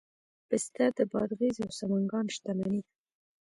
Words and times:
پسته 0.49 0.85
د 0.97 0.99
بادغیس 1.11 1.57
او 1.63 1.69
سمنګان 1.79 2.25
شتمني 2.35 2.79
ده. 2.85 2.91